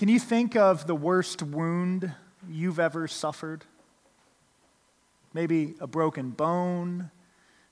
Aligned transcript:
Can 0.00 0.08
you 0.08 0.18
think 0.18 0.56
of 0.56 0.86
the 0.86 0.94
worst 0.94 1.42
wound 1.42 2.14
you've 2.48 2.80
ever 2.80 3.06
suffered? 3.06 3.66
Maybe 5.34 5.74
a 5.78 5.86
broken 5.86 6.30
bone. 6.30 7.10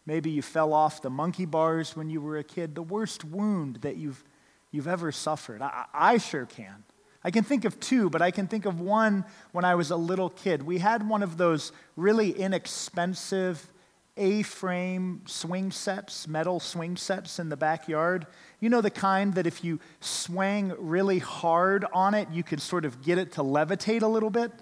Maybe 0.05 0.28
you 0.28 0.42
fell 0.42 0.74
off 0.74 1.00
the 1.00 1.09
monkey 1.09 1.46
bars 1.46 1.96
when 1.96 2.10
you 2.10 2.20
were 2.20 2.36
a 2.36 2.45
kid. 2.45 2.74
The 2.74 2.83
worst 2.83 3.24
wound 3.24 3.77
that 3.77 3.96
you've, 3.96 4.22
you've 4.70 4.88
ever 4.88 5.10
suffered. 5.10 5.62
I, 5.62 5.86
I 5.95 6.19
sure 6.19 6.45
can. 6.45 6.84
I 7.24 7.30
can 7.30 7.45
think 7.45 7.64
of 7.64 7.80
two, 7.80 8.10
but 8.10 8.20
I 8.20 8.30
can 8.30 8.47
think 8.47 8.66
of 8.66 8.78
one 8.78 9.24
when 9.52 9.64
I 9.64 9.74
was 9.74 9.91
a 9.91 9.97
little 9.97 10.28
kid. 10.28 10.62
We 10.64 10.80
had 10.80 11.08
one 11.08 11.22
of 11.22 11.38
those 11.38 11.72
really 11.97 12.33
inexpensive 12.33 13.72
A 14.18 14.42
frame 14.42 15.22
swing 15.27 15.70
sets, 15.70 16.28
metal 16.28 16.60
swing 16.60 16.96
sets 16.96 17.38
in 17.38 17.48
the 17.48 17.56
backyard. 17.56 18.27
You 18.60 18.68
know, 18.68 18.80
the 18.80 18.91
kind 18.91 19.34
that 19.34 19.46
if 19.46 19.62
you 19.62 19.78
swang 20.00 20.74
really 20.77 21.20
hard 21.20 21.84
on 21.92 22.14
it, 22.14 22.28
you 22.30 22.42
could 22.42 22.61
sort 22.61 22.84
of 22.84 23.02
get 23.02 23.16
it 23.16 23.33
to 23.33 23.42
levitate 23.42 24.02
a 24.02 24.08
little 24.08 24.30
bit? 24.30 24.52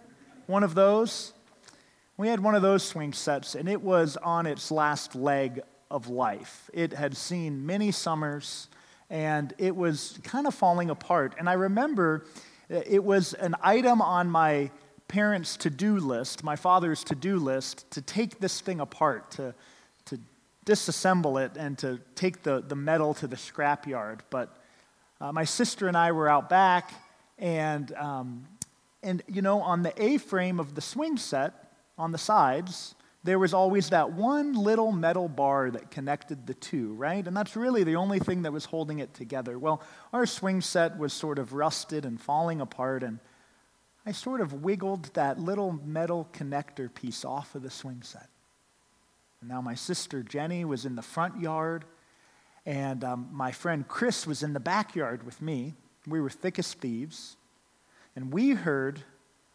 One 0.47 0.63
of 0.63 0.75
those? 0.75 1.33
We 2.19 2.29
had 2.29 2.41
one 2.41 2.55
of 2.55 2.63
those 2.63 2.83
swing 2.83 3.13
sets, 3.13 3.55
and 3.55 3.69
it 3.69 3.83
was 3.83 4.17
on 4.19 4.47
its 4.47 4.71
last 4.71 5.15
leg 5.15 5.63
of 5.91 6.09
life. 6.09 6.71
It 6.73 6.93
had 6.93 7.17
seen 7.17 7.67
many 7.67 7.91
summers, 7.93 8.69
and 9.11 9.53
it 9.59 9.75
was 9.75 10.19
kind 10.23 10.47
of 10.47 10.55
falling 10.55 10.91
apart. 10.91 11.35
And 11.39 11.49
I 11.49 11.55
remember 11.55 12.27
uh, 12.71 12.81
it 12.87 13.05
was 13.05 13.35
an 13.35 13.55
item 13.63 14.03
on 14.03 14.29
my 14.29 14.71
parents' 15.09 15.57
to 15.59 15.71
do 15.71 15.99
list, 15.99 16.43
my 16.43 16.57
father's 16.57 17.05
to 17.05 17.15
do 17.15 17.39
list, 17.39 17.91
to 17.93 18.01
take 18.01 18.41
this 18.41 18.61
thing 18.61 18.81
apart, 18.81 19.31
to 19.33 19.55
to 20.07 20.19
disassemble 20.67 21.43
it 21.43 21.57
and 21.57 21.79
to 21.79 22.01
take 22.15 22.43
the, 22.43 22.63
the 22.67 22.77
metal 22.77 23.15
to 23.15 23.27
the 23.27 23.37
scrapyard. 23.37 24.21
But 24.31 24.55
uh, 25.21 25.33
my 25.33 25.45
sister 25.45 25.89
and 25.89 25.97
I 25.97 26.13
were 26.13 26.29
out 26.29 26.49
back, 26.49 26.93
and, 27.39 27.93
um, 27.95 28.47
and 29.03 29.23
you 29.29 29.43
know, 29.43 29.61
on 29.61 29.83
the 29.83 30.03
A 30.03 30.19
frame 30.19 30.61
of 30.61 30.75
the 30.75 30.81
swing 30.81 31.17
set, 31.17 31.53
on 31.97 32.13
the 32.13 32.19
sides, 32.19 32.95
there 33.25 33.39
was 33.39 33.55
always 33.55 33.91
that 33.91 34.13
one 34.13 34.53
little 34.53 34.93
metal 34.93 35.29
bar 35.29 35.71
that 35.71 35.91
connected 35.91 36.47
the 36.47 36.55
two, 36.55 36.93
right? 36.95 37.27
And 37.27 37.37
that's 37.37 37.57
really 37.57 37.83
the 37.83 37.97
only 37.97 38.19
thing 38.19 38.43
that 38.43 38.53
was 38.53 38.67
holding 38.67 38.99
it 38.99 39.15
together. 39.15 39.59
Well, 39.59 39.83
our 40.13 40.27
swing 40.27 40.61
set 40.61 40.99
was 40.99 41.13
sort 41.13 41.39
of 41.39 41.53
rusted 41.53 42.05
and 42.05 42.21
falling 42.21 42.61
apart, 42.61 43.03
and 43.03 43.19
I 44.07 44.13
sort 44.13 44.41
of 44.41 44.63
wiggled 44.63 45.13
that 45.15 45.41
little 45.41 45.73
metal 45.85 46.29
connector 46.33 46.93
piece 46.93 47.25
off 47.25 47.57
of 47.57 47.63
the 47.63 47.71
swing 47.71 48.03
set. 48.03 48.29
And 49.41 49.51
now 49.51 49.61
my 49.61 49.75
sister 49.75 50.23
Jenny 50.23 50.65
was 50.65 50.85
in 50.85 50.95
the 50.95 51.03
front 51.03 51.41
yard, 51.41 51.85
and 52.65 53.03
um, 53.03 53.29
my 53.33 53.51
friend 53.51 53.87
Chris 53.87 54.25
was 54.25 54.45
in 54.45 54.53
the 54.53 54.61
backyard 54.61 55.25
with 55.25 55.43
me. 55.43 55.75
We 56.07 56.21
were 56.21 56.31
thick 56.31 56.59
as 56.61 56.73
thieves. 56.73 57.37
And 58.15 58.33
we 58.33 58.51
heard 58.51 59.01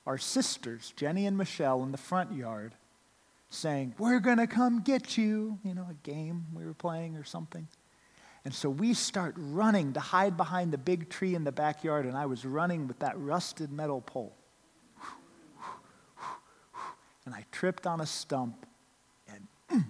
our 0.06 0.18
sisters, 0.18 0.94
Jenny 0.98 1.26
and 1.26 1.38
Michelle, 1.38 1.82
in 1.84 1.94
the 1.94 1.98
front 1.98 2.34
yard 2.34 2.76
saying, 3.50 3.96
We're 3.98 4.20
going 4.20 4.38
to 4.38 4.48
come 4.48 4.82
get 4.82 5.18
you. 5.18 5.60
You 5.64 5.74
know, 5.74 5.88
a 5.90 6.08
game 6.08 6.48
we 6.54 6.66
were 6.66 6.74
playing 6.74 7.16
or 7.16 7.24
something. 7.24 7.68
And 8.44 8.54
so 8.54 8.70
we 8.70 8.94
start 8.96 9.36
running 9.38 9.94
to 9.94 10.00
hide 10.00 10.36
behind 10.36 10.74
the 10.74 10.78
big 10.78 11.10
tree 11.10 11.36
in 11.36 11.44
the 11.44 11.52
backyard, 11.52 12.06
and 12.06 12.18
I 12.18 12.26
was 12.26 12.44
running 12.44 12.88
with 12.88 13.00
that 13.00 13.18
rusted 13.18 13.72
metal 13.72 14.02
pole. 14.02 14.36
And 17.26 17.36
I 17.36 17.46
tripped 17.52 17.86
on 17.86 18.02
a 18.02 18.06
stump 18.06 18.66
and 19.28 19.48
mm, 19.72 19.86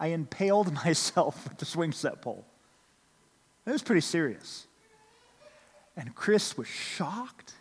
I 0.00 0.08
impaled 0.08 0.72
myself 0.84 1.48
with 1.48 1.58
the 1.58 1.64
swing 1.64 1.92
set 1.92 2.22
pole. 2.22 2.44
It 3.66 3.70
was 3.70 3.82
pretty 3.82 4.00
serious. 4.00 4.66
And 5.96 6.14
Chris 6.14 6.56
was 6.56 6.68
shocked 6.68 7.54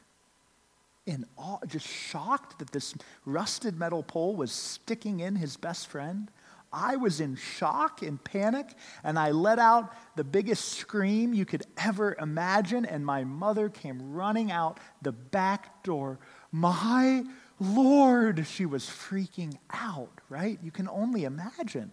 in 1.05 1.25
awe, 1.37 1.57
just 1.65 1.87
shocked 1.87 2.59
that 2.59 2.71
this 2.71 2.93
rusted 3.25 3.77
metal 3.77 4.03
pole 4.03 4.35
was 4.35 4.51
sticking 4.51 5.21
in 5.21 5.35
his 5.35 5.57
best 5.57 5.87
friend. 5.87 6.29
I 6.71 6.97
was 6.97 7.21
in 7.21 7.37
shock 7.37 8.01
and 8.01 8.21
panic, 8.23 8.67
and 9.03 9.17
I 9.17 9.31
let 9.31 9.57
out 9.57 9.93
the 10.17 10.25
biggest 10.25 10.65
scream 10.73 11.33
you 11.33 11.45
could 11.45 11.63
ever 11.77 12.15
imagine, 12.19 12.85
and 12.85 13.05
my 13.05 13.23
mother 13.23 13.69
came 13.69 14.13
running 14.13 14.51
out 14.51 14.79
the 15.01 15.13
back 15.13 15.83
door. 15.83 16.19
My 16.51 17.23
Lord, 17.59 18.45
she 18.47 18.65
was 18.65 18.85
freaking 18.85 19.57
out, 19.71 20.21
right? 20.29 20.59
You 20.63 20.71
can 20.71 20.87
only 20.87 21.23
imagine. 21.23 21.91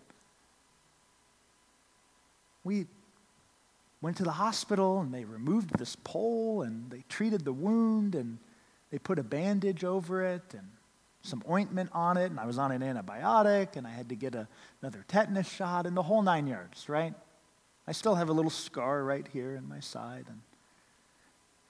We 2.63 2.87
went 4.01 4.19
to 4.19 4.25
the 4.25 4.33
hospital 4.33 5.01
and 5.01 5.15
they 5.15 5.25
removed 5.25 5.79
this 5.79 5.97
pole 5.97 6.63
and 6.63 6.91
they 6.91 7.05
treated 7.09 7.45
the 7.45 7.53
wound 7.53 8.15
and 8.15 8.39
they 8.91 8.99
put 8.99 9.19
a 9.19 9.23
bandage 9.23 9.83
over 9.83 10.23
it 10.23 10.43
and 10.53 10.69
some 11.23 11.43
ointment 11.49 11.89
on 11.95 12.19
it 12.19 12.27
and 12.27 12.39
I 12.39 12.45
was 12.45 12.59
on 12.59 12.71
an 12.71 12.83
antibiotic 12.83 13.77
and 13.77 13.87
I 13.87 13.91
had 13.91 14.11
to 14.11 14.15
get 14.15 14.35
a, 14.35 14.47
another 14.83 15.05
tetanus 15.09 15.49
shot 15.49 15.87
and 15.87 15.97
the 15.97 16.03
whole 16.03 16.21
nine 16.21 16.47
yards, 16.47 16.87
right? 16.89 17.15
I 17.89 17.93
still 17.93 18.15
have 18.15 18.29
a 18.29 18.33
little 18.33 18.51
scar 18.51 19.03
right 19.03 19.27
here 19.33 19.57
in 19.57 19.67
my 19.67 19.81
side 19.81 20.27
and, 20.29 20.41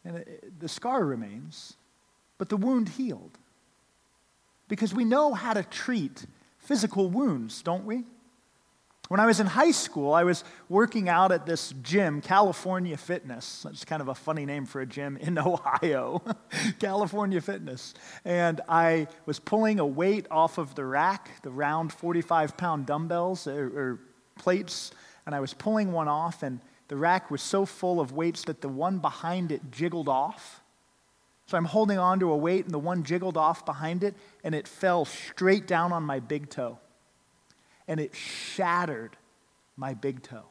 and 0.05 0.17
it, 0.17 0.59
the 0.59 0.69
scar 0.69 1.05
remains, 1.05 1.77
but 2.39 2.49
the 2.49 2.57
wound 2.57 2.91
healed 2.91 3.39
because 4.69 4.95
we 4.95 5.05
know 5.05 5.35
how 5.35 5.53
to 5.55 5.63
treat 5.63 6.27
physical 6.59 7.09
wounds, 7.09 7.63
don't 7.63 7.85
we? 7.85 8.05
When 9.09 9.21
I 9.21 9.27
was 9.27 9.39
in 9.39 9.47
high 9.47 9.71
school, 9.71 10.15
I 10.15 10.25
was 10.25 10.45
working 10.71 11.11
out 11.11 11.31
at 11.31 11.45
this 11.45 11.75
gym, 11.83 12.23
California 12.23 12.97
Fitness. 12.97 13.63
That's 13.63 13.85
kind 13.85 14.01
of 14.01 14.09
a 14.09 14.15
funny 14.15 14.47
name 14.47 14.65
for 14.65 14.81
a 14.81 14.87
gym 14.87 15.19
in 15.19 15.39
Ohio, 15.39 16.23
California 16.79 17.43
Fitness. 17.43 17.93
And 18.25 18.63
I 18.67 19.09
was 19.27 19.39
pulling 19.39 19.79
a 19.79 19.87
weight 19.87 20.27
off 20.31 20.57
of 20.57 20.75
the 20.75 20.87
rack, 20.87 21.43
the 21.43 21.51
round 21.51 21.93
45 21.93 22.57
pound 22.57 22.87
dumbbells 22.87 23.47
or, 23.47 23.67
or 23.67 24.01
plates, 24.39 24.91
and 25.27 25.35
I 25.35 25.41
was 25.41 25.53
pulling 25.53 25.93
one 25.93 26.09
off, 26.09 26.43
and 26.43 26.61
the 26.89 26.97
rack 26.97 27.31
was 27.31 27.43
so 27.43 27.67
full 27.67 28.01
of 28.01 28.13
weights 28.13 28.45
that 28.45 28.63
the 28.63 28.69
one 28.69 28.99
behind 28.99 29.53
it 29.53 29.71
jiggled 29.71 30.09
off. 30.09 30.63
So 31.47 31.59
I'm 31.59 31.67
holding 31.67 31.99
on 31.99 32.21
to 32.21 32.31
a 32.31 32.37
weight, 32.37 32.65
and 32.65 32.73
the 32.73 32.79
one 32.79 33.03
jiggled 33.03 33.37
off 33.37 33.67
behind 33.67 34.03
it, 34.03 34.15
and 34.43 34.55
it 34.55 34.67
fell 34.67 35.05
straight 35.05 35.67
down 35.67 35.93
on 35.93 36.03
my 36.03 36.21
big 36.21 36.49
toe. 36.49 36.79
And 37.87 38.01
it 38.01 38.15
shattered 38.15 39.17
my 39.77 39.93
big 39.93 40.23
toe. 40.23 40.47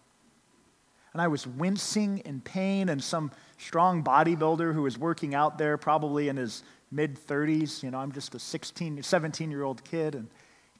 And 1.13 1.21
I 1.21 1.27
was 1.27 1.47
wincing 1.47 2.19
in 2.19 2.41
pain, 2.41 2.89
and 2.89 3.03
some 3.03 3.31
strong 3.57 4.03
bodybuilder 4.03 4.73
who 4.73 4.83
was 4.83 4.97
working 4.97 5.33
out 5.33 5.57
there, 5.57 5.77
probably 5.77 6.27
in 6.27 6.37
his 6.37 6.63
mid 6.91 7.15
30s, 7.15 7.81
you 7.81 7.89
know, 7.89 7.97
I'm 7.97 8.11
just 8.11 8.35
a 8.35 8.39
16, 8.39 9.01
17 9.01 9.51
year 9.51 9.63
old 9.63 9.83
kid, 9.83 10.13
and 10.13 10.27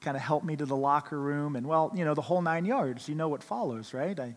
kind 0.00 0.16
of 0.16 0.22
helped 0.22 0.44
me 0.44 0.54
to 0.54 0.66
the 0.66 0.76
locker 0.76 1.18
room. 1.18 1.56
And 1.56 1.66
well, 1.66 1.90
you 1.94 2.04
know, 2.04 2.14
the 2.14 2.22
whole 2.22 2.42
nine 2.42 2.66
yards, 2.66 3.08
you 3.08 3.14
know 3.14 3.28
what 3.28 3.42
follows, 3.42 3.94
right? 3.94 4.18
I, 4.18 4.36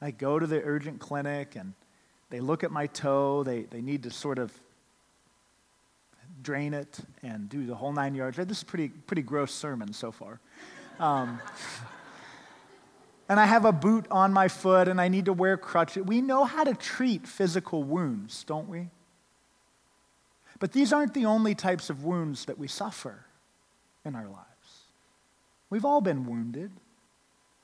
I 0.00 0.10
go 0.10 0.38
to 0.38 0.46
the 0.46 0.62
urgent 0.62 1.00
clinic, 1.00 1.56
and 1.56 1.74
they 2.30 2.40
look 2.40 2.62
at 2.62 2.70
my 2.70 2.86
toe. 2.86 3.42
They, 3.42 3.62
they 3.62 3.80
need 3.80 4.04
to 4.04 4.10
sort 4.10 4.38
of 4.38 4.52
drain 6.46 6.72
it, 6.74 7.00
and 7.24 7.48
do 7.48 7.66
the 7.66 7.74
whole 7.74 7.92
nine 7.92 8.14
yards. 8.14 8.36
This 8.36 8.58
is 8.58 8.64
pretty, 8.64 8.88
pretty 8.88 9.22
gross 9.22 9.52
sermon 9.52 9.92
so 9.92 10.12
far. 10.12 10.38
Um, 11.00 11.40
and 13.28 13.40
I 13.40 13.46
have 13.46 13.64
a 13.64 13.72
boot 13.72 14.06
on 14.12 14.32
my 14.32 14.46
foot, 14.46 14.86
and 14.86 15.00
I 15.00 15.08
need 15.08 15.24
to 15.24 15.32
wear 15.32 15.56
crutches. 15.56 16.04
We 16.04 16.20
know 16.22 16.44
how 16.44 16.62
to 16.62 16.74
treat 16.74 17.26
physical 17.26 17.82
wounds, 17.82 18.44
don't 18.44 18.68
we? 18.68 18.90
But 20.60 20.70
these 20.70 20.92
aren't 20.92 21.14
the 21.14 21.26
only 21.26 21.56
types 21.56 21.90
of 21.90 22.04
wounds 22.04 22.44
that 22.44 22.58
we 22.58 22.68
suffer 22.68 23.26
in 24.04 24.14
our 24.14 24.28
lives. 24.28 24.46
We've 25.68 25.84
all 25.84 26.00
been 26.00 26.26
wounded. 26.26 26.70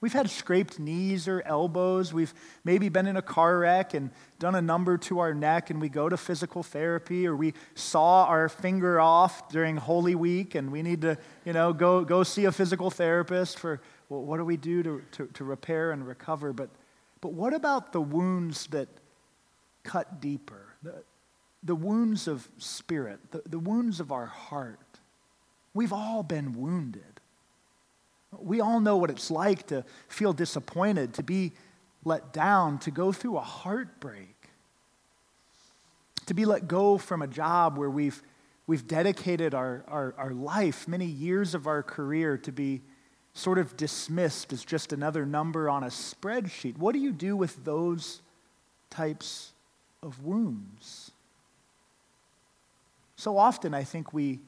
We've 0.02 0.12
had 0.12 0.28
scraped 0.28 0.78
knees 0.78 1.26
or 1.26 1.43
elbows. 1.46 2.12
We've 2.12 2.34
maybe 2.64 2.90
been 2.90 3.06
in 3.06 3.16
a 3.16 3.22
car 3.22 3.60
wreck 3.60 3.94
and 3.94 4.10
done 4.38 4.54
a 4.54 4.60
number 4.60 4.99
to 4.99 5.20
our 5.20 5.32
neck, 5.32 5.70
and 5.70 5.81
we 5.81 5.88
go 5.88 6.10
to 6.10 6.19
physical 6.19 6.62
therapy, 6.62 7.26
or 7.26 7.34
we 7.34 7.54
saw 7.75 8.25
our 8.26 8.50
finger 8.50 9.00
off 9.00 9.49
during 9.49 9.78
Holy 9.78 10.14
Week, 10.14 10.54
and 10.54 10.70
we 10.70 10.82
need 10.82 11.00
to, 11.00 11.16
you 11.46 11.54
know, 11.54 11.72
go, 11.72 12.04
go 12.04 12.22
see 12.22 12.44
a 12.44 12.52
physical 12.52 12.90
therapist 12.90 13.58
for 13.58 13.81
well, 14.10 14.20
what 14.20 14.37
do 14.37 14.44
we 14.44 14.58
do 14.58 14.82
to, 14.82 15.02
to, 15.12 15.26
to 15.28 15.44
repair 15.44 15.93
and 15.93 16.06
recover? 16.06 16.52
But, 16.52 16.69
but 17.22 17.32
what 17.32 17.55
about 17.55 17.93
the 17.94 18.00
wounds 18.02 18.66
that 18.66 18.88
cut 19.82 20.20
deeper. 20.20 20.75
The, 20.82 21.02
the 21.62 21.75
wounds 21.75 22.28
of 22.28 22.48
spirit, 22.58 23.20
the, 23.31 23.43
the 23.46 23.58
wounds 23.58 24.00
of 24.00 24.12
our 24.12 24.26
heart. 24.26 24.78
We've 25.75 25.93
all 25.93 26.22
been 26.22 26.52
wounded. 26.52 27.11
We 28.38 28.61
all 28.61 28.81
know 28.81 28.96
what 28.96 29.11
it's 29.11 29.31
like 29.31 29.67
to 29.69 29.84
feel 30.08 30.32
disappointed, 30.32 31.14
to 31.14 31.23
be 31.23 31.52
let 32.05 32.32
down, 32.32 32.79
to 32.81 32.90
go 32.90 33.12
through 33.12 33.37
a 33.37 33.43
heartbreak, 33.43 34.49
to 36.26 36.34
be 36.34 36.44
let 36.44 36.67
go 36.67 36.99
from 36.99 37.23
a 37.23 37.26
job 37.26 37.79
where 37.79 37.90
we've, 37.90 38.23
we've 38.67 38.87
dedicated 38.87 39.55
our, 39.55 39.84
our, 39.87 40.14
our 40.17 40.32
life, 40.32 40.88
many 40.88 41.06
years 41.06 41.55
of 41.55 41.67
our 41.67 41.82
career, 41.82 42.38
to 42.38 42.52
be 42.52 42.81
sort 43.34 43.58
of 43.58 43.76
dismissed 43.76 44.52
as 44.52 44.64
just 44.64 44.93
another 44.93 45.25
number 45.25 45.69
on 45.69 45.84
a 45.84 45.88
spreadsheet. 45.88 46.76
What 46.76 46.93
do 46.93 46.99
you 46.99 47.12
do 47.12 47.37
with 47.37 47.64
those 47.64 48.20
types 48.90 49.52
of 50.02 50.23
wounds? 50.25 51.12
So 53.17 53.38
often, 53.38 53.73
I 53.73 53.84
think 53.84 54.12
we, 54.12 54.40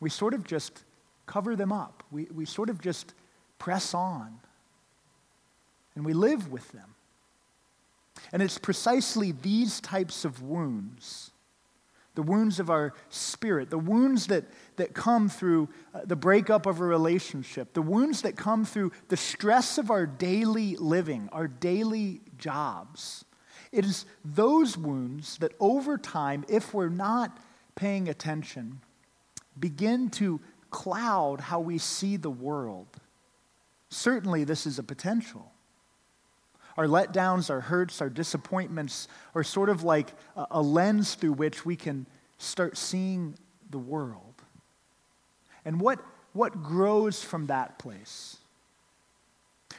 we 0.00 0.10
sort 0.10 0.32
of 0.32 0.44
just 0.44 0.84
cover 1.26 1.56
them 1.56 1.72
up. 1.72 2.02
We, 2.10 2.24
we 2.34 2.44
sort 2.44 2.70
of 2.70 2.80
just 2.80 3.14
press 3.58 3.94
on 3.94 4.38
and 5.94 6.04
we 6.04 6.12
live 6.12 6.50
with 6.50 6.70
them. 6.72 6.94
And 8.32 8.42
it's 8.42 8.58
precisely 8.58 9.32
these 9.32 9.80
types 9.80 10.24
of 10.24 10.42
wounds 10.42 11.32
the 12.16 12.22
wounds 12.22 12.58
of 12.58 12.70
our 12.70 12.94
spirit, 13.10 13.68
the 13.68 13.78
wounds 13.78 14.26
that, 14.28 14.44
that 14.76 14.94
come 14.94 15.28
through 15.28 15.68
uh, 15.94 16.00
the 16.04 16.16
breakup 16.16 16.64
of 16.64 16.80
a 16.80 16.84
relationship, 16.84 17.74
the 17.74 17.82
wounds 17.82 18.22
that 18.22 18.36
come 18.36 18.64
through 18.64 18.90
the 19.08 19.16
stress 19.18 19.76
of 19.76 19.90
our 19.90 20.06
daily 20.06 20.76
living, 20.76 21.28
our 21.30 21.46
daily 21.46 22.22
jobs. 22.38 23.26
It 23.70 23.84
is 23.84 24.06
those 24.24 24.78
wounds 24.78 25.36
that 25.38 25.52
over 25.60 25.98
time, 25.98 26.44
if 26.48 26.72
we're 26.72 26.88
not 26.88 27.38
paying 27.74 28.08
attention, 28.08 28.80
begin 29.60 30.08
to 30.12 30.40
cloud 30.76 31.40
how 31.40 31.58
we 31.58 31.78
see 31.78 32.18
the 32.18 32.28
world. 32.28 32.86
Certainly, 33.88 34.44
this 34.44 34.66
is 34.66 34.78
a 34.78 34.82
potential. 34.82 35.50
Our 36.76 36.86
letdowns, 36.86 37.48
our 37.48 37.62
hurts, 37.62 38.02
our 38.02 38.10
disappointments 38.10 39.08
are 39.34 39.42
sort 39.42 39.70
of 39.70 39.84
like 39.84 40.12
a, 40.36 40.60
lens 40.60 41.14
through 41.14 41.32
which 41.32 41.64
we 41.64 41.76
can 41.76 42.06
start 42.36 42.76
seeing 42.76 43.36
the 43.70 43.78
world. 43.78 44.34
And 45.64 45.80
what, 45.80 45.98
what 46.34 46.62
grows 46.62 47.24
from 47.24 47.46
that 47.46 47.78
place? 47.78 48.36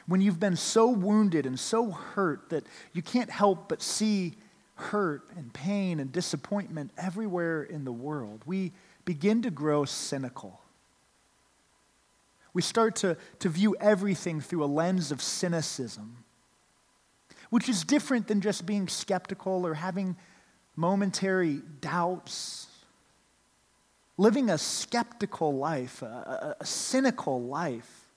When 0.08 0.20
you've 0.20 0.40
been 0.40 0.56
so 0.56 0.88
wounded 0.88 1.46
and 1.46 1.60
so 1.60 1.92
hurt 1.92 2.50
that 2.50 2.64
you 2.92 3.02
can't 3.02 3.30
help 3.30 3.68
but 3.68 3.82
see 3.82 4.34
hurt 4.74 5.30
and 5.36 5.52
pain 5.52 6.00
and 6.00 6.10
disappointment 6.10 6.90
everywhere 6.98 7.62
in 7.62 7.84
the 7.84 7.92
world, 7.92 8.42
we 8.46 8.72
begin 9.04 9.42
to 9.42 9.52
grow 9.52 9.84
cynical. 9.84 10.60
We 12.58 12.62
start 12.62 12.96
to, 12.96 13.16
to 13.38 13.48
view 13.48 13.76
everything 13.80 14.40
through 14.40 14.64
a 14.64 14.66
lens 14.66 15.12
of 15.12 15.22
cynicism, 15.22 16.24
which 17.50 17.68
is 17.68 17.84
different 17.84 18.26
than 18.26 18.40
just 18.40 18.66
being 18.66 18.88
skeptical 18.88 19.64
or 19.64 19.74
having 19.74 20.16
momentary 20.74 21.62
doubts. 21.80 22.66
Living 24.16 24.50
a 24.50 24.58
skeptical 24.58 25.56
life, 25.56 26.02
a, 26.02 26.06
a, 26.06 26.56
a 26.58 26.66
cynical 26.66 27.40
life, 27.40 28.08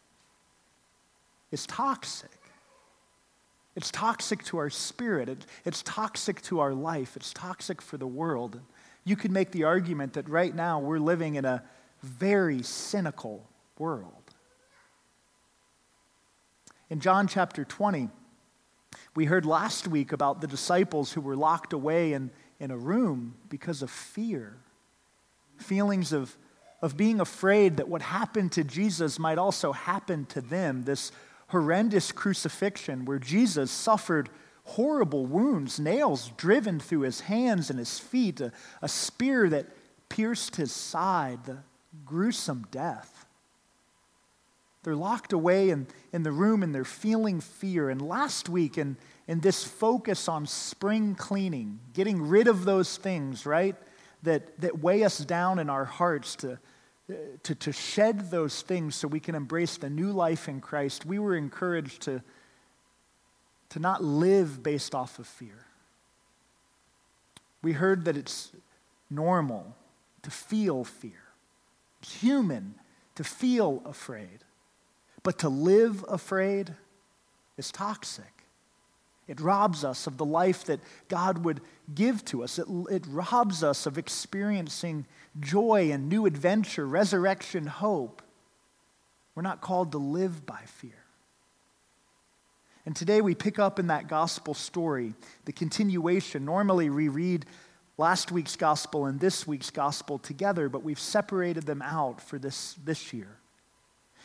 is 1.52 1.68
toxic. 1.68 2.32
It's 3.76 3.92
toxic 3.92 4.44
to 4.46 4.58
our 4.58 4.72
spirit. 4.72 5.30
It, 5.30 5.46
it's 5.66 5.84
toxic 5.84 6.42
to 6.46 6.62
our 6.62 6.74
life. 6.74 7.16
It's 7.16 7.32
toxic 7.32 7.80
for 7.80 7.98
the 7.98 8.08
world. 8.08 8.60
You 9.04 9.16
could 9.16 9.30
make 9.30 9.52
the 9.52 9.66
argument 9.66 10.14
that 10.14 10.28
right 10.28 10.56
now 10.56 10.80
we're 10.80 10.98
living 10.98 11.36
in 11.36 11.46
a 11.46 11.62
very 12.02 12.64
cynical 12.64 13.48
world. 13.78 14.21
In 16.92 17.00
John 17.00 17.26
chapter 17.30 17.64
20, 17.64 18.10
we 19.16 19.24
heard 19.24 19.46
last 19.46 19.88
week 19.88 20.12
about 20.12 20.42
the 20.42 20.48
disciples 20.48 21.14
who 21.14 21.22
were 21.22 21.38
locked 21.38 21.72
away 21.72 22.12
in, 22.12 22.32
in 22.60 22.70
a 22.70 22.78
room 22.78 23.36
because 23.48 23.82
of 23.82 23.90
fear, 23.90 24.58
feelings 25.56 26.12
of, 26.12 26.36
of 26.82 26.98
being 26.98 27.22
afraid 27.22 27.78
that 27.78 27.88
what 27.88 28.02
happened 28.02 28.52
to 28.52 28.66
Jesus 28.66 29.20
might 29.20 29.38
also 29.38 29.72
happen 29.72 30.26
to 30.26 30.42
them. 30.42 30.84
This 30.84 31.14
horrendous 31.48 32.12
crucifixion 32.12 33.06
where 33.06 33.20
Jesus 33.20 33.72
suffered 33.72 34.30
horrible 34.66 35.26
wounds, 35.26 35.80
nails 35.80 36.34
driven 36.36 36.78
through 36.78 37.02
his 37.02 37.22
hands 37.22 37.70
and 37.70 37.80
his 37.80 38.00
feet, 38.00 38.42
a, 38.42 38.52
a 38.82 38.90
spear 38.90 39.48
that 39.48 39.68
pierced 40.10 40.58
his 40.58 40.74
side, 40.74 41.46
the 41.46 41.60
gruesome 42.04 42.68
death. 42.70 43.26
They're 44.84 44.96
locked 44.96 45.32
away 45.32 45.70
in, 45.70 45.88
in 46.12 46.24
the 46.24 46.32
room 46.32 46.64
and 46.64 46.74
they're 46.74 46.84
feeling 46.84 47.40
fear. 47.40 47.90
And 47.90 48.02
last 48.02 48.50
week, 48.50 48.78
in, 48.78 48.98
in 49.28 49.40
this 49.40 49.64
focus 49.64 50.28
on 50.28 50.48
spring 50.48 51.14
cleaning, 51.16 51.80
getting 51.94 52.22
rid 52.22 52.48
of 52.48 52.66
those 52.66 52.98
things, 52.98 53.46
right, 53.46 53.76
that, 54.24 54.60
that 54.62 54.80
weigh 54.80 55.04
us 55.04 55.20
down 55.20 55.60
in 55.60 55.70
our 55.70 55.86
hearts 55.86 56.36
to, 56.38 56.60
to, 57.44 57.56
to 57.56 57.72
shed 57.72 58.32
those 58.32 58.62
things 58.62 58.96
so 58.96 59.08
we 59.08 59.20
can 59.20 59.36
embrace 59.36 59.78
the 59.78 59.90
new 59.90 60.12
life 60.12 60.48
in 60.48 60.62
Christ, 60.62 61.06
we 61.06 61.20
were 61.20 61.36
encouraged 61.36 62.02
to, 62.04 62.22
to 63.70 63.80
not 63.80 64.04
live 64.04 64.64
based 64.64 64.96
off 64.96 65.20
of 65.20 65.28
fear. 65.28 65.66
We 67.62 67.74
heard 67.74 68.06
that 68.06 68.18
it's 68.18 68.52
normal 69.10 69.76
to 70.24 70.32
feel 70.32 70.84
fear, 70.84 71.24
it's 72.02 72.16
human 72.16 72.76
to 73.16 73.24
feel 73.24 73.82
afraid, 73.86 74.44
but 75.24 75.40
to 75.40 75.50
live 75.50 76.04
afraid 76.08 76.74
is 77.58 77.72
toxic. 77.72 78.26
It 79.28 79.40
robs 79.40 79.84
us 79.84 80.08
of 80.08 80.18
the 80.18 80.26
life 80.26 80.66
that 80.66 80.80
God 81.08 81.46
would 81.46 81.62
give 81.94 82.26
to 82.26 82.44
us. 82.44 82.60
It, 82.60 82.68
it 82.90 83.06
robs 83.08 83.64
us 83.64 83.86
of 83.86 83.98
experiencing 83.98 85.06
joy 85.40 85.92
and 85.92 86.10
new 86.10 86.26
adventure, 86.26 86.86
resurrection, 86.86 87.68
hope. 87.68 88.22
We're 89.36 89.44
not 89.44 89.62
called 89.62 89.94
to 89.94 89.98
live 89.98 90.46
by 90.46 90.62
fear. 90.66 90.92
And 92.86 92.96
today 92.96 93.22
we 93.22 93.36
pick 93.36 93.60
up 93.60 93.80
in 93.80 93.88
that 93.88 94.08
gospel 94.08 94.54
story, 94.54 95.14
the 95.46 95.54
continuation. 95.54 96.44
Normally 96.44 96.90
we 96.90 97.08
read 97.08 97.46
last 97.98 98.32
week's 98.32 98.56
gospel 98.56 99.06
and 99.06 99.20
this 99.20 99.46
week's 99.46 99.70
gospel 99.70 100.18
together, 100.18 100.68
but 100.68 100.84
we've 100.84 101.00
separated 101.00 101.66
them 101.66 101.82
out 101.82 102.20
for 102.20 102.40
this, 102.40 102.76
this 102.84 103.14
year. 103.14 103.38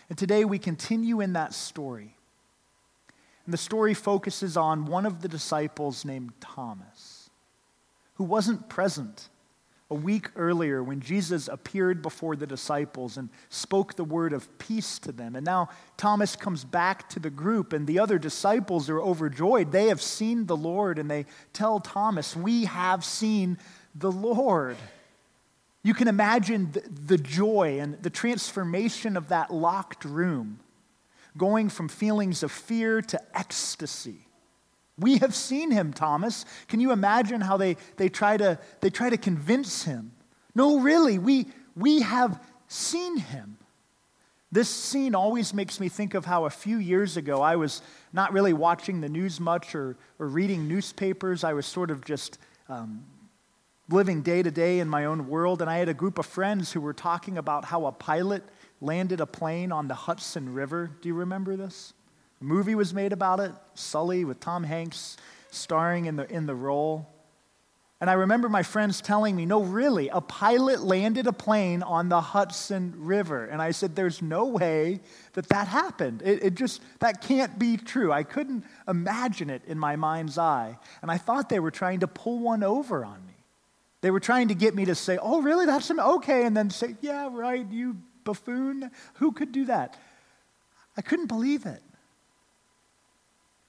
And 0.09 0.17
today 0.17 0.45
we 0.45 0.59
continue 0.59 1.21
in 1.21 1.33
that 1.35 1.55
story. 1.55 2.17
And 3.45 3.53
the 3.53 3.59
story 3.59 3.95
focuses 3.95 4.57
on 4.57 4.87
one 4.87 5.07
of 5.07 5.23
the 5.23 5.29
disciples 5.29 6.05
named 6.05 6.33
Thomas, 6.41 7.31
who 8.15 8.25
wasn't 8.25 8.69
present 8.69 9.29
a 9.89 9.95
week 9.95 10.31
earlier 10.35 10.83
when 10.83 11.01
Jesus 11.01 11.47
appeared 11.47 12.03
before 12.03 12.35
the 12.35 12.47
disciples 12.47 13.17
and 13.17 13.29
spoke 13.51 13.95
the 13.95 14.05
word 14.05 14.33
of 14.33 14.59
peace 14.59 14.99
to 14.99 15.13
them. 15.13 15.37
And 15.37 15.45
now 15.45 15.69
Thomas 15.97 16.35
comes 16.35 16.65
back 16.65 17.09
to 17.11 17.21
the 17.21 17.31
group, 17.31 17.73
and 17.73 17.87
the 17.87 18.01
other 18.01 18.19
disciples 18.19 18.91
are 18.91 19.01
overjoyed. 19.01 19.71
They 19.71 19.87
have 19.87 20.03
seen 20.03 20.47
the 20.47 20.57
Lord, 20.57 20.99
and 20.99 21.09
they 21.09 21.27
tell 21.53 21.79
Thomas, 21.79 22.35
We 22.35 22.65
have 22.65 23.05
seen 23.05 23.59
the 23.95 24.11
Lord. 24.11 24.77
You 25.87 25.95
can 25.95 26.09
imagine 26.09 26.73
the, 26.73 26.83
the 27.15 27.17
joy 27.17 27.79
and 27.79 28.03
the 28.03 28.11
transformation 28.11 29.17
of 29.17 29.29
that 29.29 29.55
locked 29.55 30.05
room 30.05 30.59
going 31.37 31.69
from 31.69 31.89
feelings 31.89 32.43
of 32.43 32.51
fear 32.51 33.01
to 33.03 33.39
ecstasy. 33.39 34.27
We 34.99 35.19
have 35.19 35.33
seen 35.33 35.71
him, 35.71 35.93
Thomas. 35.93 36.45
Can 36.67 36.81
you 36.81 36.91
imagine 36.91 37.41
how 37.41 37.57
they, 37.57 37.77
they, 37.99 38.09
try, 38.09 38.37
to, 38.37 38.59
they 38.81 38.91
try 38.91 39.11
to 39.11 39.17
convince 39.17 39.85
him? 39.85 40.11
No, 40.57 40.81
really, 40.81 41.21
we, 41.21 41.47
we 41.77 42.01
have 42.01 42.43
seen 42.67 43.19
him. 43.19 43.57
This 44.51 44.69
scene 44.69 45.15
always 45.15 45.55
makes 45.55 45.79
me 45.79 45.89
think 45.89 46.15
of 46.15 46.25
how 46.25 46.47
a 46.47 46.51
few 46.51 46.79
years 46.79 47.17
ago 47.17 47.43
I 47.43 47.55
was 47.55 47.81
not 48.13 48.33
really 48.33 48.55
watching 48.55 49.03
the 49.03 49.09
news 49.09 49.39
much 49.39 49.73
or, 49.77 49.97
or 50.19 50.27
reading 50.27 50.67
newspapers. 50.67 51.45
I 51.45 51.53
was 51.53 51.65
sort 51.65 51.93
of 51.93 52.05
just 52.05 52.39
um, 52.69 53.05
living 53.89 54.23
day 54.23 54.43
to 54.43 54.51
day 54.51 54.81
in 54.81 54.89
my 54.89 55.05
own 55.05 55.29
world. 55.29 55.61
And 55.61 55.71
I 55.71 55.79
had 55.79 55.89
a 55.89 55.95
group 55.95 56.19
of 56.19 56.27
friends 56.27 56.73
who 56.73 56.81
were 56.81 56.93
talking 56.93 57.39
about 57.39 57.65
how 57.65 57.87
a 57.87 57.93
pilot 57.93 58.43
landed 58.81 59.21
a 59.21 59.27
plane 59.27 59.73
on 59.73 59.89
the 59.89 59.95
Hudson 59.95 60.53
River. 60.53 60.91
Do 61.01 61.09
you 61.09 61.15
remember 61.15 61.57
this? 61.57 61.93
A 62.41 62.45
movie 62.45 62.75
was 62.75 62.93
made 62.93 63.13
about 63.13 63.41
it, 63.41 63.53
Sully 63.75 64.25
with 64.25 64.41
Tom 64.41 64.65
Hanks 64.65 65.17
starring 65.51 66.07
in 66.07 66.17
the, 66.17 66.31
in 66.33 66.47
the 66.47 66.55
role. 66.55 67.09
And 67.99 68.11
I 68.11 68.13
remember 68.13 68.51
my 68.51 68.63
friends 68.63 69.01
telling 69.01 69.35
me, 69.35 69.47
no, 69.47 69.63
really, 69.63 70.11
a 70.11 70.21
pilot 70.21 70.83
landed 70.83 71.27
a 71.27 71.33
plane 71.33 71.83
on 71.83 72.11
the 72.11 72.21
Hudson 72.21 72.93
River. 72.99 73.47
And 73.47 73.63
I 73.63 73.71
said, 73.71 73.97
there's 73.97 74.21
no 74.21 74.45
way 74.45 75.01
that 75.33 75.49
that 75.49 75.67
happened. 75.67 76.21
It, 76.23 76.45
it, 76.45 76.55
just, 76.57 76.83
that 76.99 77.23
can't 77.23 77.59
be 77.59 77.79
true. 77.79 78.13
I 78.13 78.23
couldn't 78.23 78.65
imagine 78.87 79.49
it 79.49 79.63
in 79.67 79.79
my 79.79 79.97
mind's 79.97 80.37
eye. 80.37 80.79
And 81.01 81.11
I 81.11 81.17
thought 81.17 81.49
they 81.49 81.59
were 81.59 81.71
trying 81.71 82.01
to 82.01 82.07
pull 82.07 82.39
one 82.39 82.63
over 82.63 83.03
on 83.03 83.25
me. 83.26 83.26
They 84.03 84.11
were 84.11 84.21
trying 84.21 84.49
to 84.49 84.55
get 84.55 84.75
me 84.75 84.85
to 84.85 84.95
say, 84.95 85.19
oh, 85.21 85.43
really? 85.43 85.67
That's 85.67 85.91
an 85.91 86.01
okay. 86.01 86.45
And 86.45 86.57
then 86.57 86.71
say, 86.71 86.97
yeah, 87.01 87.29
right, 87.31 87.67
you 87.71 87.97
buffoon. 88.25 88.91
Who 89.15 89.33
could 89.33 89.53
do 89.53 89.65
that? 89.67 89.99
I 90.97 91.03
couldn't 91.03 91.27
believe 91.27 91.67
it. 91.67 91.83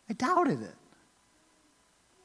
I 0.09 0.13
doubted 0.13 0.61
it. 0.61 0.75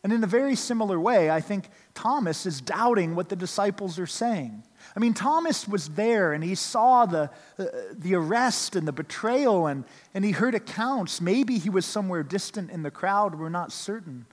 And 0.04 0.12
in 0.12 0.24
a 0.24 0.26
very 0.26 0.56
similar 0.56 0.98
way, 0.98 1.30
I 1.30 1.40
think 1.40 1.68
Thomas 1.94 2.44
is 2.44 2.60
doubting 2.60 3.14
what 3.14 3.28
the 3.28 3.36
disciples 3.36 4.00
are 4.00 4.06
saying. 4.06 4.64
I 4.96 5.00
mean, 5.00 5.14
Thomas 5.14 5.68
was 5.68 5.90
there 5.90 6.32
and 6.32 6.42
he 6.42 6.56
saw 6.56 7.06
the, 7.06 7.30
uh, 7.56 7.64
the 7.92 8.16
arrest 8.16 8.74
and 8.74 8.86
the 8.86 8.92
betrayal 8.92 9.68
and, 9.68 9.84
and 10.12 10.24
he 10.24 10.32
heard 10.32 10.56
accounts. 10.56 11.20
Maybe 11.20 11.58
he 11.58 11.70
was 11.70 11.86
somewhere 11.86 12.24
distant 12.24 12.72
in 12.72 12.82
the 12.82 12.90
crowd, 12.90 13.36
we're 13.36 13.48
not 13.48 13.70
certain, 13.70 14.26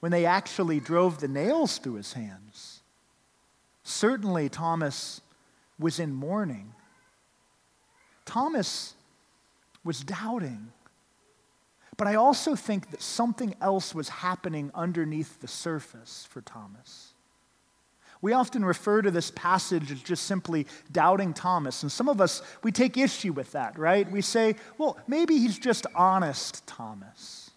when 0.00 0.12
they 0.12 0.24
actually 0.24 0.80
drove 0.80 1.18
the 1.18 1.28
nails 1.28 1.76
through 1.76 1.94
his 1.94 2.14
hands. 2.14 2.75
Certainly, 3.88 4.48
Thomas 4.48 5.20
was 5.78 6.00
in 6.00 6.12
mourning. 6.12 6.72
Thomas 8.24 8.94
was 9.84 10.00
doubting. 10.00 10.72
But 11.96 12.08
I 12.08 12.16
also 12.16 12.56
think 12.56 12.90
that 12.90 13.00
something 13.00 13.54
else 13.60 13.94
was 13.94 14.08
happening 14.08 14.72
underneath 14.74 15.40
the 15.40 15.46
surface 15.46 16.26
for 16.28 16.40
Thomas. 16.40 17.12
We 18.20 18.32
often 18.32 18.64
refer 18.64 19.02
to 19.02 19.12
this 19.12 19.30
passage 19.30 19.92
as 19.92 20.02
just 20.02 20.24
simply 20.24 20.66
doubting 20.90 21.32
Thomas. 21.32 21.84
And 21.84 21.92
some 21.92 22.08
of 22.08 22.20
us, 22.20 22.42
we 22.64 22.72
take 22.72 22.96
issue 22.96 23.32
with 23.32 23.52
that, 23.52 23.78
right? 23.78 24.10
We 24.10 24.20
say, 24.20 24.56
well, 24.78 24.98
maybe 25.06 25.38
he's 25.38 25.60
just 25.60 25.86
honest, 25.94 26.66
Thomas. 26.66 27.52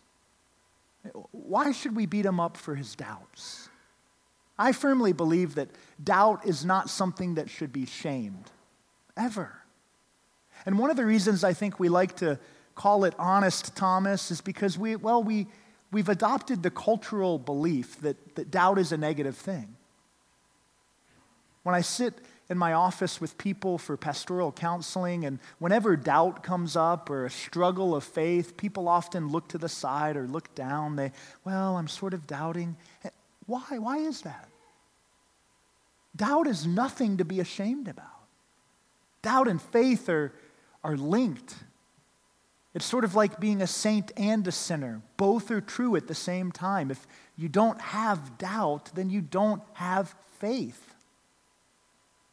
Why 1.31 1.71
should 1.71 1.95
we 1.95 2.05
beat 2.05 2.27
him 2.27 2.39
up 2.39 2.55
for 2.55 2.75
his 2.75 2.93
doubts? 2.93 3.68
I 4.60 4.74
firmly 4.74 5.13
believe 5.13 5.56
that 5.56 5.70
doubt 6.04 6.46
is 6.46 6.66
not 6.66 6.89
something 6.89 7.36
that 7.36 7.50
should 7.50 7.72
be 7.72 7.86
shamed, 7.86 8.51
ever. 9.16 9.54
And 10.66 10.78
one 10.78 10.92
of 10.92 10.98
the 10.98 11.06
reasons 11.06 11.46
I 11.46 11.54
think 11.54 11.80
we 11.80 11.88
like 11.88 12.18
to 12.18 12.38
call 12.75 13.06
it 13.06 13.13
honest 13.18 13.74
Thomas 13.78 14.32
is 14.32 14.42
because 14.42 14.78
we, 14.78 14.98
well, 14.98 15.24
we, 15.24 15.48
we've 15.94 16.10
adopted 16.10 16.62
the 16.62 16.70
cultural 16.70 17.39
belief 17.39 18.01
that, 18.01 18.36
that 18.36 18.51
doubt 18.51 18.78
is 18.78 18.92
a 18.92 18.98
negative 18.98 19.38
thing. 19.38 19.78
When 21.63 21.74
I 21.74 21.82
sit 21.82 22.13
in 22.50 22.58
my 22.58 22.74
office 22.74 23.22
with 23.22 23.38
people 23.38 23.78
for 23.78 23.96
pastoral 23.96 24.51
counseling, 24.51 25.24
and 25.24 25.39
whenever 25.60 25.96
doubt 25.96 26.44
comes 26.44 26.75
up 26.75 27.10
or 27.10 27.25
a 27.25 27.30
struggle 27.30 27.96
of 27.96 28.04
faith, 28.04 28.58
people 28.58 28.89
often 28.89 29.30
look 29.30 29.48
to 29.50 29.58
the 29.58 29.70
side 29.70 30.18
or 30.18 30.28
look 30.28 30.54
down. 30.54 30.98
They, 30.98 31.12
well, 31.46 31.78
I'm 31.78 31.88
sort 31.88 32.13
of 32.13 32.28
doubting. 32.28 32.75
Why? 33.50 33.79
Why 33.79 33.98
is 33.98 34.22
that? 34.22 34.48
Doubt 36.15 36.46
is 36.46 36.68
nothing 36.68 37.18
to 37.18 37.25
be 37.25 37.39
ashamed 37.39 37.88
about. 37.88 38.06
Doubt 39.24 39.48
and 39.48 39.60
faith 39.60 40.08
are, 40.08 40.32
are 40.84 40.96
linked. 40.96 41.56
It's 42.75 42.86
sort 42.86 43.03
of 43.03 43.15
like 43.15 43.39
being 43.39 43.63
a 43.63 43.68
saint 43.68 44.12
and 44.15 44.48
a 44.48 44.51
sinner. 44.51 45.01
Both 45.18 45.50
are 45.50 45.62
true 45.62 45.96
at 45.96 46.08
the 46.08 46.13
same 46.13 46.51
time. 46.51 46.91
If 46.91 47.08
you 47.36 47.50
don't 47.50 47.82
have 47.82 48.38
doubt, 48.38 48.91
then 48.94 49.10
you 49.10 49.20
don't 49.22 49.63
have 49.74 50.13
faith. 50.38 50.94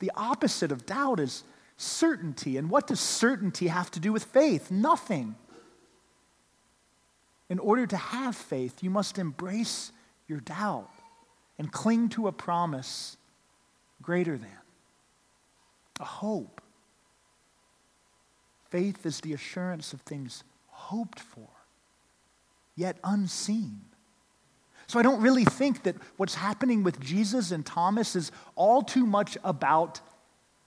The 0.00 0.12
opposite 0.14 0.70
of 0.70 0.84
doubt 0.84 1.18
is 1.18 1.44
certainty. 1.78 2.58
And 2.58 2.68
what 2.68 2.88
does 2.88 3.00
certainty 3.00 3.68
have 3.68 3.90
to 3.92 4.00
do 4.00 4.12
with 4.12 4.24
faith? 4.24 4.70
Nothing. 4.70 5.34
In 7.48 7.58
order 7.58 7.86
to 7.86 7.96
have 7.96 8.36
faith, 8.36 8.82
you 8.82 8.90
must 8.90 9.16
embrace 9.16 9.92
your 10.28 10.40
doubt 10.40 10.90
and 11.58 11.72
cling 11.72 12.08
to 12.10 12.28
a 12.28 12.32
promise 12.32 13.16
greater 14.02 14.36
than, 14.36 14.50
a 16.00 16.04
hope 16.04 16.60
Faith 18.70 19.06
is 19.06 19.20
the 19.20 19.32
assurance 19.32 19.92
of 19.92 20.00
things 20.02 20.42
hoped 20.66 21.20
for, 21.20 21.48
yet 22.74 22.98
unseen. 23.04 23.80
So 24.88 24.98
I 24.98 25.02
don't 25.02 25.20
really 25.20 25.44
think 25.44 25.84
that 25.84 25.96
what's 26.16 26.34
happening 26.34 26.82
with 26.82 27.00
Jesus 27.00 27.50
and 27.50 27.64
Thomas 27.64 28.14
is 28.14 28.30
all 28.54 28.82
too 28.82 29.06
much 29.06 29.38
about 29.44 30.00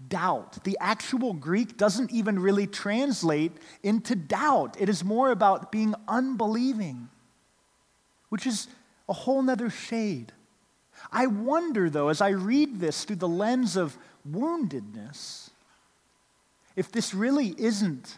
doubt. 0.07 0.63
The 0.63 0.77
actual 0.79 1.33
Greek 1.33 1.77
doesn't 1.77 2.11
even 2.11 2.39
really 2.39 2.67
translate 2.67 3.51
into 3.83 4.15
doubt, 4.15 4.77
it 4.79 4.89
is 4.89 5.03
more 5.03 5.31
about 5.31 5.71
being 5.71 5.93
unbelieving, 6.07 7.09
which 8.29 8.47
is 8.47 8.67
a 9.07 9.13
whole 9.13 9.41
nother 9.41 9.69
shade. 9.69 10.31
I 11.11 11.27
wonder, 11.27 11.89
though, 11.89 12.09
as 12.09 12.21
I 12.21 12.29
read 12.29 12.79
this 12.79 13.03
through 13.03 13.17
the 13.17 13.27
lens 13.27 13.75
of 13.75 13.97
woundedness, 14.29 15.49
if 16.75 16.91
this 16.91 17.13
really 17.13 17.55
isn't 17.57 18.17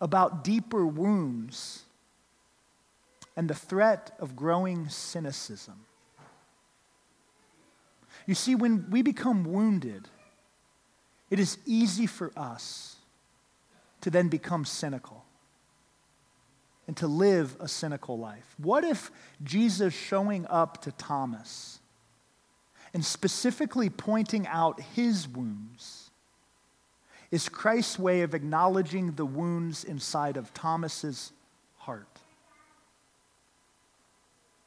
about 0.00 0.44
deeper 0.44 0.86
wounds 0.86 1.82
and 3.36 3.48
the 3.48 3.54
threat 3.54 4.12
of 4.18 4.36
growing 4.36 4.88
cynicism. 4.88 5.86
You 8.26 8.34
see, 8.34 8.54
when 8.54 8.90
we 8.90 9.02
become 9.02 9.44
wounded, 9.44 10.08
it 11.30 11.38
is 11.40 11.58
easy 11.66 12.06
for 12.06 12.32
us 12.36 12.96
to 14.02 14.10
then 14.10 14.28
become 14.28 14.64
cynical 14.64 15.24
and 16.86 16.96
to 16.98 17.06
live 17.06 17.56
a 17.60 17.68
cynical 17.68 18.18
life. 18.18 18.54
What 18.58 18.84
if 18.84 19.10
Jesus 19.42 19.94
showing 19.94 20.46
up 20.48 20.82
to 20.82 20.92
Thomas 20.92 21.80
and 22.94 23.04
specifically 23.04 23.90
pointing 23.90 24.46
out 24.46 24.80
his 24.94 25.28
wounds? 25.28 26.04
is 27.34 27.48
Christ's 27.48 27.98
way 27.98 28.20
of 28.20 28.32
acknowledging 28.32 29.10
the 29.10 29.26
wounds 29.26 29.82
inside 29.82 30.36
of 30.36 30.54
Thomas's 30.54 31.32
heart. 31.78 32.20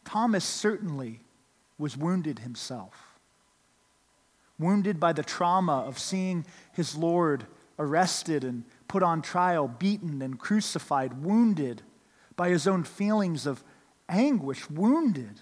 Thomas 0.03 0.43
certainly 0.43 1.21
was 1.77 1.95
wounded 1.95 2.39
himself. 2.39 3.17
Wounded 4.59 4.99
by 4.99 5.13
the 5.13 5.23
trauma 5.23 5.77
of 5.87 5.97
seeing 5.97 6.45
his 6.73 6.97
Lord 6.97 7.45
arrested 7.79 8.43
and 8.43 8.65
put 8.89 9.01
on 9.01 9.21
trial, 9.21 9.69
beaten 9.69 10.21
and 10.21 10.37
crucified, 10.37 11.23
wounded 11.23 11.83
by 12.35 12.49
his 12.49 12.67
own 12.67 12.83
feelings 12.83 13.45
of 13.45 13.63
anguish, 14.09 14.69
wounded 14.69 15.39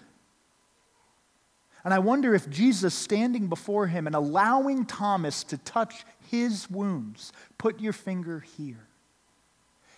and 1.86 1.94
I 1.94 2.00
wonder 2.00 2.34
if 2.34 2.50
Jesus 2.50 2.94
standing 2.94 3.46
before 3.46 3.86
him 3.86 4.08
and 4.08 4.16
allowing 4.16 4.86
Thomas 4.86 5.44
to 5.44 5.56
touch 5.56 6.04
his 6.28 6.68
wounds, 6.68 7.32
put 7.58 7.78
your 7.78 7.92
finger 7.92 8.40
here, 8.58 8.88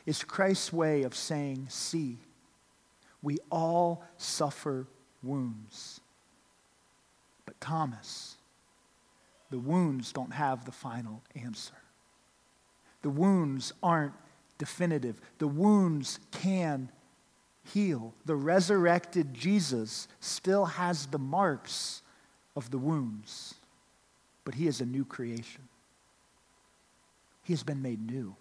is 0.05 0.23
Christ's 0.23 0.71
way 0.71 1.05
of 1.05 1.15
saying, 1.15 1.69
See, 1.71 2.19
we 3.23 3.39
all 3.51 4.05
suffer 4.19 4.87
wounds. 5.23 6.03
But 7.47 7.59
Thomas, 7.59 8.37
the 9.49 9.59
wounds 9.59 10.13
don't 10.13 10.35
have 10.35 10.67
the 10.67 10.73
final 10.73 11.23
answer. 11.43 11.73
The 13.01 13.09
wounds 13.09 13.73
aren't 13.83 14.13
definitive. 14.59 15.23
The 15.39 15.49
wounds 15.49 16.21
can 16.33 16.91
heal. 17.73 18.15
The 18.25 18.37
resurrected 18.37 19.35
Jesus 19.35 20.09
still 20.21 20.65
has 20.65 21.07
the 21.07 21.19
marks 21.19 22.03
of 22.57 22.71
the 22.71 22.79
wounds, 22.79 23.55
but 24.45 24.55
he 24.55 24.67
is 24.67 24.81
a 24.81 24.87
new 24.87 25.05
creation. 25.05 25.69
He 27.45 27.53
has 27.53 27.63
been 27.63 27.83
made 27.83 28.11
new. 28.11 28.37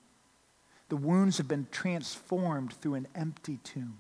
The 0.90 0.98
wounds 0.98 1.38
have 1.38 1.48
been 1.48 1.68
transformed 1.72 2.74
through 2.74 2.96
an 2.96 3.08
empty 3.16 3.60
tomb. 3.64 4.00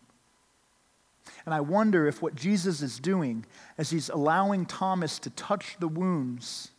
And 1.45 1.53
I 1.53 1.61
wonder 1.61 2.07
if 2.07 2.21
what 2.21 2.35
Jesus 2.35 2.81
is 2.81 2.99
doing 2.99 3.45
as 3.77 3.89
he's 3.89 4.09
allowing 4.09 4.65
Thomas 4.65 5.19
to 5.19 5.29
touch 5.29 5.75
the 5.79 5.87
wounds 5.87 6.71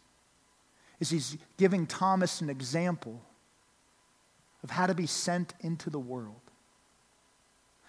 is 1.00 1.11
he's 1.11 1.37
giving 1.59 1.87
Thomas 1.87 2.40
an 2.40 2.50
example 2.50 3.21
of 4.62 4.71
how 4.71 4.87
to 4.87 4.95
be 4.95 5.07
sent 5.07 5.55
into 5.61 5.90
the 5.90 5.99
world 5.99 6.48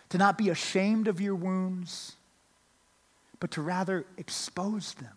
to 0.10 0.18
not 0.18 0.38
be 0.38 0.50
ashamed 0.50 1.08
of 1.08 1.22
your 1.22 1.36
wounds, 1.36 2.16
but 3.40 3.52
to 3.52 3.62
rather 3.62 4.06
expose 4.18 4.94
them. 4.96 5.14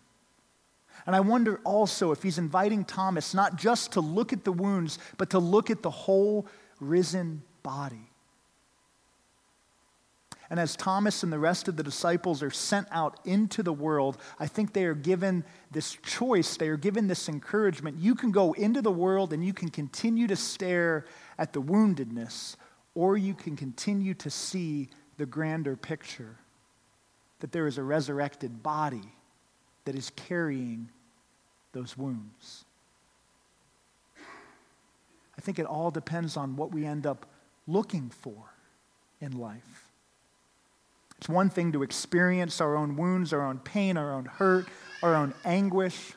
And 1.05 1.15
I 1.15 1.19
wonder 1.19 1.59
also 1.63 2.11
if 2.11 2.23
he's 2.23 2.37
inviting 2.37 2.85
Thomas 2.85 3.33
not 3.33 3.57
just 3.57 3.93
to 3.93 4.01
look 4.01 4.31
at 4.31 4.45
the 4.45 4.51
wounds, 4.51 4.99
but 5.17 5.31
to 5.31 5.39
look 5.39 5.69
at 5.69 5.81
the 5.81 5.89
whole 5.89 6.45
risen 6.79 7.43
body. 7.61 8.09
And 10.49 10.59
as 10.59 10.75
Thomas 10.75 11.23
and 11.23 11.33
the 11.33 11.39
rest 11.39 11.67
of 11.67 11.77
the 11.77 11.83
disciples 11.83 12.43
are 12.43 12.51
sent 12.51 12.87
out 12.91 13.19
into 13.25 13.63
the 13.63 13.73
world, 13.73 14.17
I 14.39 14.45
think 14.45 14.71
they 14.71 14.85
are 14.85 14.93
given 14.93 15.43
this 15.71 15.97
choice, 16.03 16.57
they 16.57 16.67
are 16.67 16.77
given 16.77 17.07
this 17.07 17.27
encouragement. 17.27 17.97
You 17.99 18.13
can 18.13 18.31
go 18.31 18.53
into 18.53 18.81
the 18.81 18.91
world 18.91 19.33
and 19.33 19.43
you 19.43 19.53
can 19.53 19.69
continue 19.69 20.27
to 20.27 20.35
stare 20.35 21.05
at 21.39 21.53
the 21.53 21.61
woundedness, 21.61 22.55
or 22.95 23.17
you 23.17 23.33
can 23.33 23.55
continue 23.55 24.13
to 24.15 24.29
see 24.29 24.89
the 25.17 25.25
grander 25.25 25.75
picture 25.75 26.37
that 27.39 27.51
there 27.51 27.67
is 27.67 27.77
a 27.77 27.83
resurrected 27.83 28.63
body 28.63 29.13
that 29.85 29.95
is 29.95 30.11
carrying 30.15 30.89
those 31.73 31.97
wounds. 31.97 32.65
I 35.37 35.41
think 35.41 35.59
it 35.59 35.65
all 35.65 35.91
depends 35.91 36.37
on 36.37 36.55
what 36.55 36.71
we 36.71 36.85
end 36.85 37.05
up 37.05 37.25
looking 37.67 38.09
for 38.09 38.53
in 39.19 39.37
life. 39.37 39.89
It's 41.17 41.29
one 41.29 41.49
thing 41.49 41.71
to 41.71 41.83
experience 41.83 42.61
our 42.61 42.75
own 42.75 42.95
wounds, 42.95 43.33
our 43.33 43.41
own 43.41 43.59
pain, 43.59 43.97
our 43.97 44.13
own 44.13 44.25
hurt, 44.25 44.67
our 45.01 45.15
own 45.15 45.33
anguish. 45.43 46.13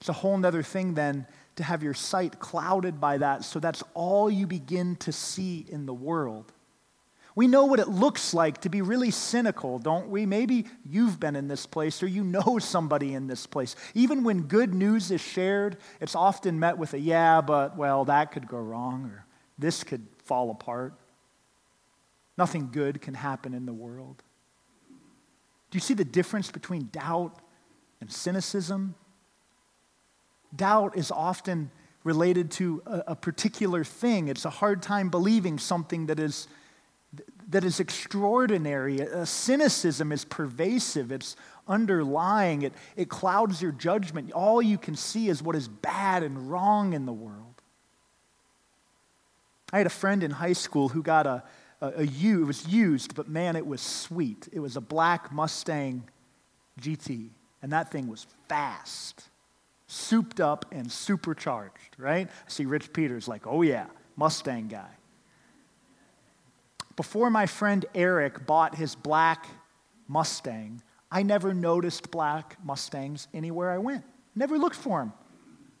It's 0.00 0.08
a 0.08 0.14
whole 0.14 0.44
other 0.44 0.62
thing 0.62 0.94
then 0.94 1.26
to 1.56 1.62
have 1.62 1.82
your 1.82 1.94
sight 1.94 2.40
clouded 2.40 3.00
by 3.00 3.18
that, 3.18 3.44
so 3.44 3.60
that's 3.60 3.82
all 3.94 4.30
you 4.30 4.46
begin 4.46 4.96
to 4.96 5.12
see 5.12 5.66
in 5.68 5.86
the 5.86 5.94
world. 5.94 6.52
We 7.34 7.46
know 7.48 7.64
what 7.64 7.80
it 7.80 7.88
looks 7.88 8.34
like 8.34 8.60
to 8.62 8.68
be 8.68 8.82
really 8.82 9.10
cynical, 9.10 9.78
don't 9.78 10.08
we? 10.08 10.26
Maybe 10.26 10.66
you've 10.84 11.18
been 11.18 11.34
in 11.34 11.48
this 11.48 11.64
place 11.64 12.02
or 12.02 12.06
you 12.06 12.24
know 12.24 12.58
somebody 12.60 13.14
in 13.14 13.26
this 13.26 13.46
place. 13.46 13.74
Even 13.94 14.22
when 14.22 14.42
good 14.42 14.74
news 14.74 15.10
is 15.10 15.20
shared, 15.20 15.78
it's 16.00 16.14
often 16.14 16.58
met 16.58 16.76
with 16.76 16.92
a 16.92 16.98
yeah, 16.98 17.40
but 17.40 17.76
well, 17.76 18.04
that 18.04 18.32
could 18.32 18.46
go 18.46 18.58
wrong 18.58 19.06
or 19.06 19.24
this 19.58 19.82
could 19.82 20.06
fall 20.24 20.50
apart. 20.50 20.94
Nothing 22.36 22.70
good 22.70 23.00
can 23.00 23.14
happen 23.14 23.54
in 23.54 23.66
the 23.66 23.72
world. 23.72 24.22
Do 25.70 25.76
you 25.76 25.80
see 25.80 25.94
the 25.94 26.04
difference 26.04 26.50
between 26.50 26.88
doubt 26.92 27.38
and 28.00 28.12
cynicism? 28.12 28.94
Doubt 30.54 30.96
is 30.96 31.10
often 31.10 31.70
related 32.04 32.50
to 32.52 32.82
a, 32.86 33.02
a 33.08 33.16
particular 33.16 33.84
thing. 33.84 34.28
It's 34.28 34.44
a 34.44 34.50
hard 34.50 34.82
time 34.82 35.08
believing 35.08 35.58
something 35.58 36.06
that 36.06 36.18
is 36.18 36.48
that 37.52 37.64
is 37.64 37.80
extraordinary. 37.80 39.00
A 39.00 39.26
cynicism 39.26 40.10
is 40.10 40.24
pervasive, 40.24 41.12
it's 41.12 41.36
underlying, 41.68 42.62
it, 42.62 42.72
it 42.96 43.08
clouds 43.08 43.60
your 43.60 43.72
judgment. 43.72 44.32
All 44.32 44.62
you 44.62 44.78
can 44.78 44.96
see 44.96 45.28
is 45.28 45.42
what 45.42 45.54
is 45.54 45.68
bad 45.68 46.22
and 46.22 46.50
wrong 46.50 46.94
in 46.94 47.06
the 47.06 47.12
world. 47.12 47.60
I 49.72 49.78
had 49.78 49.86
a 49.86 49.90
friend 49.90 50.22
in 50.22 50.30
high 50.30 50.52
school 50.54 50.88
who 50.88 51.02
got 51.02 51.26
a, 51.26 51.42
a, 51.80 51.92
a 51.98 52.04
U, 52.04 52.42
it 52.42 52.46
was 52.46 52.66
used, 52.66 53.14
but 53.14 53.28
man, 53.28 53.56
it 53.56 53.66
was 53.66 53.80
sweet. 53.80 54.48
It 54.52 54.60
was 54.60 54.76
a 54.76 54.80
black 54.80 55.32
Mustang 55.32 56.04
GT, 56.80 57.28
and 57.62 57.72
that 57.72 57.90
thing 57.90 58.08
was 58.08 58.26
fast, 58.48 59.28
souped 59.92 60.40
up, 60.40 60.64
and 60.72 60.90
supercharged, 60.90 61.96
right? 61.98 62.26
I 62.28 62.50
see 62.50 62.64
Rich 62.64 62.94
Peters 62.94 63.28
like, 63.28 63.46
oh 63.46 63.60
yeah, 63.60 63.86
Mustang 64.16 64.68
guy. 64.68 64.88
Before 66.96 67.28
my 67.30 67.46
friend 67.46 67.84
Eric 67.94 68.46
bought 68.46 68.74
his 68.74 68.94
black 68.94 69.46
Mustang, 70.08 70.82
I 71.10 71.22
never 71.22 71.52
noticed 71.52 72.10
black 72.10 72.56
Mustangs 72.64 73.28
anywhere 73.34 73.70
I 73.70 73.78
went. 73.78 74.04
Never 74.34 74.58
looked 74.58 74.76
for 74.76 75.00
them. 75.00 75.12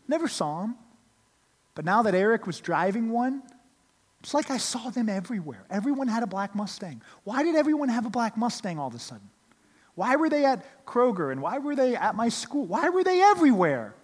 Never 0.06 0.28
saw 0.28 0.60
them. 0.60 0.76
But 1.74 1.86
now 1.86 2.02
that 2.02 2.14
Eric 2.14 2.46
was 2.46 2.60
driving 2.60 3.10
one, 3.10 3.42
it's 4.20 4.34
like 4.34 4.50
I 4.50 4.58
saw 4.58 4.90
them 4.90 5.08
everywhere. 5.08 5.64
Everyone 5.70 6.06
had 6.06 6.22
a 6.22 6.26
black 6.26 6.54
Mustang. 6.54 7.00
Why 7.24 7.42
did 7.42 7.56
everyone 7.56 7.88
have 7.88 8.04
a 8.04 8.10
black 8.10 8.36
Mustang 8.36 8.78
all 8.78 8.88
of 8.88 8.94
a 8.94 8.98
sudden? 8.98 9.30
Why 9.94 10.16
were 10.16 10.28
they 10.28 10.44
at 10.44 10.86
Kroger 10.86 11.32
and 11.32 11.40
why 11.40 11.58
were 11.58 11.74
they 11.74 11.96
at 11.96 12.14
my 12.14 12.28
school? 12.28 12.66
Why 12.66 12.90
were 12.90 13.04
they 13.04 13.22
everywhere? 13.22 13.94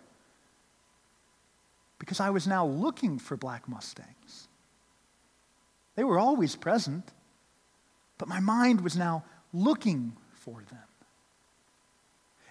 Because 2.08 2.20
I 2.20 2.30
was 2.30 2.46
now 2.46 2.64
looking 2.64 3.18
for 3.18 3.36
black 3.36 3.68
Mustangs. 3.68 4.48
They 5.94 6.04
were 6.04 6.18
always 6.18 6.56
present, 6.56 7.12
but 8.16 8.28
my 8.28 8.40
mind 8.40 8.80
was 8.80 8.96
now 8.96 9.24
looking 9.52 10.16
for 10.32 10.64
them. 10.70 10.88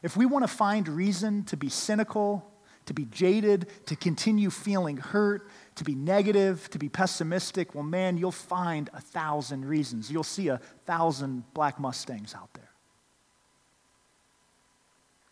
If 0.04 0.16
we 0.16 0.28
want 0.28 0.44
to 0.44 0.48
find 0.48 0.88
reason 0.88 1.44
to 1.46 1.58
be 1.58 1.70
cynical, 1.70 2.48
to 2.86 2.94
be 2.94 3.06
jaded, 3.06 3.66
to 3.88 3.96
continue 3.96 4.52
feeling 4.52 4.98
hurt, 4.98 5.50
to 5.78 5.84
be 5.84 5.96
negative, 5.96 6.70
to 6.70 6.78
be 6.78 6.88
pessimistic, 6.88 7.74
well, 7.74 7.84
man, 7.84 8.16
you'll 8.16 8.32
find 8.32 8.92
a 8.94 9.02
thousand 9.02 9.66
reasons. 9.66 10.12
You'll 10.12 10.24
see 10.24 10.50
a 10.50 10.62
thousand 10.86 11.52
black 11.56 11.80
Mustangs 11.80 12.36
out 12.36 12.54
there. 12.54 12.70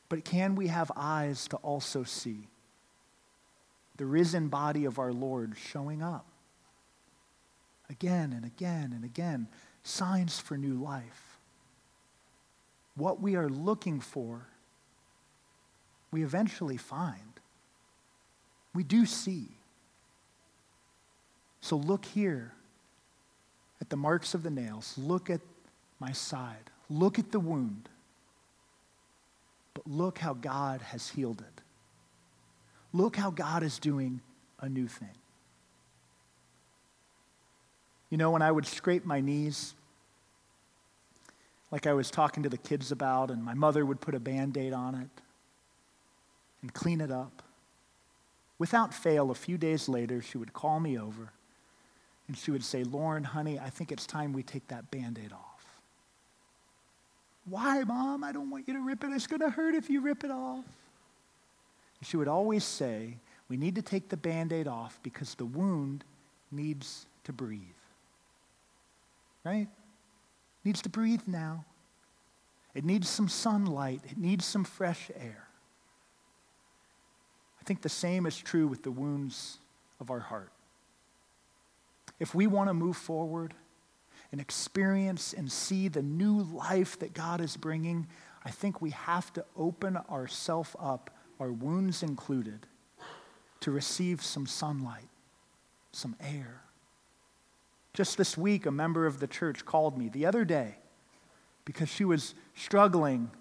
But 0.09 0.25
can 0.25 0.55
we 0.55 0.65
have 0.65 0.91
eyes 0.95 1.47
to 1.49 1.57
also 1.57 2.03
see 2.03 2.47
the 3.97 4.05
risen 4.05 4.47
body 4.47 4.85
of 4.85 4.99
our 4.99 5.13
Lord 5.13 5.55
showing 5.57 6.01
up? 6.01 6.25
again 7.89 8.33
and 8.33 8.45
again 8.45 8.91
and 8.93 9.03
again, 9.03 9.47
signs 9.83 10.39
for 10.39 10.57
new 10.57 10.75
life. 10.75 11.37
What 12.95 13.21
we 13.21 13.35
are 13.35 13.49
looking 13.49 13.99
for, 13.99 14.47
we 16.11 16.23
eventually 16.23 16.77
find. 16.77 17.19
We 18.73 18.83
do 18.83 19.05
see. 19.05 19.47
So 21.61 21.75
look 21.75 22.05
here 22.05 22.53
at 23.81 23.89
the 23.89 23.97
marks 23.97 24.33
of 24.33 24.43
the 24.43 24.49
nails. 24.49 24.93
Look 24.97 25.29
at 25.29 25.41
my 25.99 26.11
side. 26.11 26.69
Look 26.89 27.19
at 27.19 27.31
the 27.31 27.39
wound. 27.39 27.89
But 29.73 29.87
look 29.87 30.19
how 30.19 30.33
God 30.33 30.81
has 30.81 31.09
healed 31.09 31.41
it. 31.41 31.61
Look 32.95 33.17
how 33.17 33.29
God 33.29 33.61
is 33.61 33.77
doing 33.77 34.21
a 34.61 34.69
new 34.69 34.87
thing. 34.87 35.09
You 38.09 38.17
know, 38.17 38.31
when 38.31 38.41
I 38.41 38.49
would 38.49 38.65
scrape 38.65 39.05
my 39.05 39.19
knees, 39.19 39.73
like 41.71 41.87
I 41.87 41.91
was 41.91 42.09
talking 42.09 42.43
to 42.43 42.47
the 42.49 42.57
kids 42.57 42.93
about, 42.93 43.31
and 43.31 43.43
my 43.43 43.53
mother 43.53 43.85
would 43.85 43.99
put 43.99 44.15
a 44.15 44.19
band 44.19 44.55
aid 44.55 44.71
on 44.71 44.95
it 44.95 45.09
and 46.61 46.73
clean 46.73 47.01
it 47.01 47.11
up. 47.11 47.43
Without 48.59 48.93
fail, 48.93 49.29
a 49.29 49.35
few 49.35 49.57
days 49.57 49.89
later, 49.89 50.21
she 50.21 50.37
would 50.37 50.53
call 50.53 50.79
me 50.79 50.97
over 50.97 51.33
and 52.29 52.37
she 52.37 52.49
would 52.49 52.63
say, 52.63 52.85
Lorne, 52.85 53.25
honey, 53.25 53.59
I 53.59 53.71
think 53.71 53.91
it's 53.91 54.05
time 54.05 54.31
we 54.31 54.41
take 54.41 54.69
that 54.69 54.89
band 54.89 55.19
aid 55.21 55.33
off. 55.33 55.81
Why, 57.43 57.83
Mom? 57.83 58.23
I 58.23 58.31
don't 58.31 58.49
want 58.49 58.69
you 58.69 58.73
to 58.75 58.79
rip 58.79 59.03
it. 59.03 59.11
It's 59.11 59.27
going 59.27 59.41
to 59.41 59.49
hurt 59.49 59.75
if 59.75 59.89
you 59.89 59.99
rip 59.99 60.23
it 60.23 60.31
off. 60.31 60.63
She 62.05 62.17
would 62.17 62.27
always 62.27 62.63
say, 62.63 63.17
We 63.49 63.57
need 63.57 63.75
to 63.75 63.81
take 63.81 64.09
the 64.09 64.17
band 64.17 64.53
aid 64.53 64.67
off 64.67 64.99
because 65.03 65.35
the 65.35 65.45
wound 65.45 66.03
needs 66.51 67.05
to 67.25 67.33
breathe 67.33 67.61
right? 69.45 69.67
Needs 70.65 70.81
to 70.81 70.89
breathe 70.89 71.21
now. 71.27 71.63
It 72.73 72.83
needs 72.83 73.07
some 73.07 73.29
sunlight. 73.29 74.01
It 74.09 74.17
needs 74.17 74.43
some 74.43 74.65
fresh 74.65 75.09
air. 75.17 75.47
I 77.61 77.63
think 77.63 77.81
the 77.81 77.89
same 77.89 78.25
is 78.25 78.35
true 78.35 78.67
with 78.67 78.83
the 78.83 78.91
wounds 78.91 79.59
of 80.01 80.11
our 80.11 80.19
heart. 80.19 80.51
If 82.19 82.35
we 82.35 82.47
want 82.47 82.69
to 82.69 82.73
move 82.73 82.97
forward 82.97 83.53
and 84.31 84.41
experience 84.41 85.33
and 85.33 85.49
see 85.51 85.87
the 85.87 86.01
new 86.01 86.41
life 86.41 86.99
that 86.99 87.13
God 87.13 87.39
is 87.39 87.55
bringing, 87.55 88.07
I 88.43 88.51
think 88.51 88.81
we 88.81 88.89
have 88.91 89.31
to 89.33 89.45
open 89.55 89.97
ourselves 90.09 90.75
up, 90.79 91.09
our 91.39 91.51
wounds 91.51 92.03
included, 92.03 92.65
to 93.61 93.71
receive 93.71 94.21
some 94.21 94.45
sunlight, 94.45 95.09
some 95.91 96.15
air. 96.19 96.61
Just 97.93 98.17
this 98.17 98.37
week, 98.37 98.65
a 98.65 98.71
member 98.71 99.05
of 99.05 99.19
the 99.19 99.27
church 99.27 99.65
called 99.65 99.97
me 99.97 100.09
the 100.09 100.25
other 100.25 100.45
day 100.45 100.75
because 101.63 101.89
she 101.89 102.05
was 102.05 102.35
struggling 102.53 103.31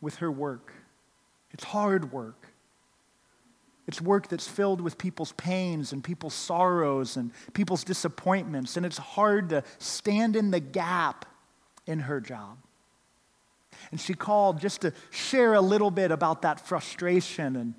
with 0.00 0.16
her 0.16 0.30
work. 0.30 0.72
It's 1.52 1.64
hard 1.64 2.12
work. 2.12 2.48
It's 3.86 4.00
work 4.00 4.28
that's 4.28 4.48
filled 4.48 4.80
with 4.80 4.96
people's 4.96 5.32
pains 5.32 5.92
and 5.92 6.02
people's 6.02 6.34
sorrows 6.34 7.16
and 7.16 7.32
people's 7.52 7.84
disappointments, 7.84 8.76
and 8.76 8.86
it's 8.86 8.98
hard 8.98 9.50
to 9.50 9.62
stand 9.78 10.36
in 10.36 10.50
the 10.50 10.60
gap 10.60 11.26
in 11.86 12.00
her 12.00 12.20
job. 12.20 12.58
And 13.90 14.00
she 14.00 14.14
called 14.14 14.60
just 14.60 14.82
to 14.82 14.92
share 15.10 15.54
a 15.54 15.60
little 15.60 15.90
bit 15.90 16.10
about 16.10 16.42
that 16.42 16.60
frustration, 16.60 17.56
and, 17.56 17.74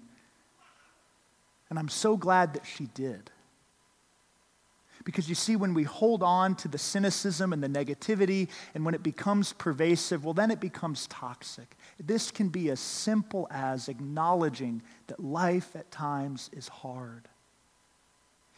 and 1.70 1.80
I'm 1.80 1.90
so 1.90 2.18
glad 2.18 2.54
that 2.54 2.66
she 2.66 2.86
did. 2.94 3.32
Because 5.04 5.30
you 5.30 5.36
see, 5.36 5.56
when 5.56 5.76
we 5.76 5.84
hold 5.84 6.24
on 6.24 6.56
to 6.56 6.68
the 6.68 6.80
cynicism 6.80 7.54
and 7.54 7.64
the 7.64 7.70
negativity, 7.70 8.50
and 8.74 8.84
when 8.84 8.96
it 8.96 9.04
becomes 9.04 9.54
pervasive, 9.54 10.26
well, 10.26 10.34
then 10.34 10.50
it 10.50 10.60
becomes 10.60 11.06
toxic. 11.08 11.78
This 12.04 12.32
can 12.32 12.50
be 12.50 12.72
as 12.72 12.80
simple 12.80 13.48
as 13.52 13.88
acknowledging 13.88 14.82
that 15.08 15.20
life 15.20 15.76
at 15.76 15.92
times 15.92 16.50
is 16.54 16.68
hard. 16.68 17.28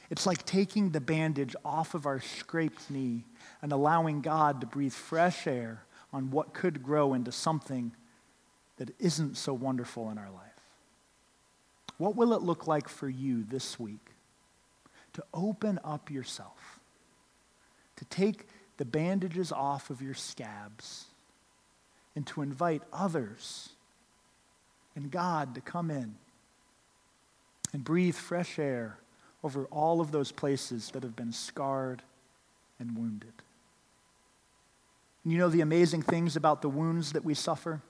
It's 0.10 0.26
like 0.26 0.46
taking 0.46 0.92
the 0.92 1.02
bandage 1.02 1.54
off 1.66 1.94
of 1.94 2.06
our 2.06 2.22
scraped 2.22 2.90
knee 2.90 3.26
and 3.62 3.74
allowing 3.74 4.22
God 4.22 4.62
to 4.62 4.68
breathe 4.68 4.94
fresh 4.94 5.48
air 5.48 5.84
on 6.14 6.32
what 6.32 6.54
could 6.54 6.84
grow 6.84 7.14
into 7.14 7.32
something 7.32 7.92
that 8.78 8.92
isn't 9.00 9.38
so 9.38 9.54
wonderful 9.54 10.10
in 10.10 10.18
our 10.18 10.30
life. 10.30 10.44
What 11.98 12.16
will 12.16 12.34
it 12.34 12.42
look 12.42 12.68
like 12.68 12.88
for 12.88 13.10
you 13.10 13.44
this 13.44 13.80
week 13.80 14.12
to 15.14 15.24
open 15.34 15.80
up 15.84 16.12
yourself, 16.12 16.80
to 17.96 18.06
take 18.06 18.48
the 18.78 18.86
bandages 18.86 19.52
off 19.52 19.90
of 19.90 20.02
your 20.02 20.14
scabs, 20.14 21.06
and 22.16 22.26
to 22.28 22.42
invite 22.42 22.84
others 22.94 23.70
and 24.96 25.10
God 25.10 25.56
to 25.56 25.62
come 25.62 25.90
in 25.90 26.16
and 27.74 27.84
breathe 27.84 28.16
fresh 28.16 28.60
air 28.60 28.98
over 29.44 29.66
all 29.66 30.02
of 30.02 30.12
those 30.12 30.32
places 30.32 30.92
that 30.92 31.04
have 31.04 31.16
been 31.16 31.32
scarred 31.32 32.04
and 32.80 32.96
wounded? 32.96 33.34
You 35.28 35.38
know 35.38 35.50
the 35.50 35.60
amazing 35.60 36.04
things 36.04 36.38
about 36.38 36.62
the 36.62 36.70
wounds 36.70 37.12
that 37.12 37.26
we 37.26 37.34
suffer? 37.34 37.82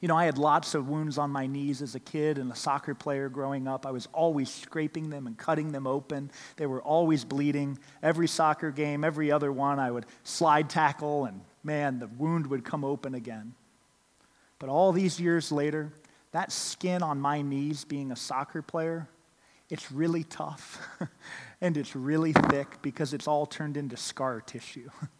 You 0.00 0.08
know, 0.08 0.16
I 0.16 0.26
had 0.26 0.36
lots 0.36 0.74
of 0.74 0.86
wounds 0.86 1.16
on 1.16 1.30
my 1.30 1.46
knees 1.46 1.80
as 1.80 1.94
a 1.94 2.00
kid 2.00 2.36
and 2.36 2.52
a 2.52 2.54
soccer 2.54 2.94
player 2.94 3.30
growing 3.30 3.66
up. 3.66 3.86
I 3.86 3.90
was 3.90 4.06
always 4.12 4.50
scraping 4.50 5.08
them 5.08 5.26
and 5.26 5.38
cutting 5.38 5.72
them 5.72 5.86
open. 5.86 6.30
They 6.56 6.66
were 6.66 6.82
always 6.82 7.24
bleeding. 7.24 7.78
Every 8.02 8.28
soccer 8.28 8.70
game, 8.70 9.02
every 9.02 9.32
other 9.32 9.50
one, 9.50 9.78
I 9.78 9.90
would 9.90 10.04
slide 10.22 10.68
tackle, 10.68 11.24
and 11.24 11.40
man, 11.64 11.98
the 11.98 12.08
wound 12.08 12.48
would 12.48 12.64
come 12.64 12.84
open 12.84 13.14
again. 13.14 13.54
But 14.58 14.68
all 14.68 14.92
these 14.92 15.18
years 15.18 15.50
later, 15.50 15.90
that 16.32 16.52
skin 16.52 17.02
on 17.02 17.18
my 17.18 17.40
knees, 17.40 17.84
being 17.86 18.12
a 18.12 18.16
soccer 18.16 18.60
player, 18.60 19.08
it's 19.70 19.90
really 19.90 20.24
tough 20.24 20.86
and 21.62 21.78
it's 21.78 21.96
really 21.96 22.34
thick 22.34 22.82
because 22.82 23.14
it's 23.14 23.26
all 23.26 23.46
turned 23.46 23.78
into 23.78 23.96
scar 23.96 24.42
tissue. 24.42 24.90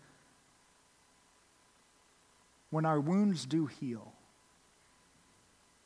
when 2.71 2.87
our 2.87 3.01
wounds 3.01 3.47
do 3.47 3.67
heal, 3.67 4.13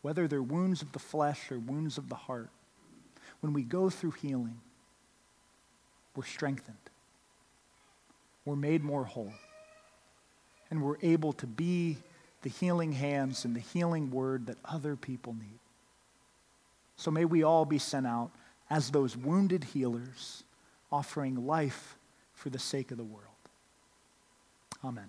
whether 0.03 0.29
they're 0.29 0.42
wounds 0.42 0.83
of 0.83 0.92
the 0.92 0.99
flesh 0.99 1.51
or 1.51 1.59
wounds 1.59 1.99
of 1.99 2.09
the 2.09 2.14
heart, 2.14 2.51
when 3.40 3.53
we 3.53 3.62
go 3.62 3.90
through 3.90 4.12
healing, 4.12 4.61
we're 6.14 6.25
strengthened. 6.25 6.77
We're 8.44 8.57
made 8.57 8.83
more 8.83 9.05
whole. 9.05 9.33
And 10.70 10.83
we're 10.83 10.99
able 11.03 11.33
to 11.35 11.47
be 11.47 11.99
the 12.42 12.51
healing 12.51 12.92
hands 12.92 13.44
and 13.44 13.57
the 13.57 13.61
healing 13.61 14.11
word 14.11 14.47
that 14.47 14.59
other 14.64 14.97
people 14.97 15.35
need. 15.35 15.59
So 16.97 17.11
may 17.11 17.25
we 17.25 17.42
all 17.42 17.64
be 17.64 17.79
sent 17.79 18.07
out 18.07 18.31
as 18.70 18.90
those 18.90 19.16
wounded 19.16 19.64
healers, 19.64 20.44
offering 20.92 21.47
life 21.47 21.97
for 22.35 22.51
the 22.51 22.59
sake 22.59 22.90
of 22.90 22.99
the 22.99 23.05
world. 23.05 23.25
Amen. 24.85 25.09